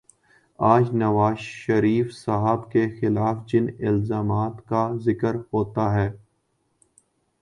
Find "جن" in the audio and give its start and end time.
3.47-3.67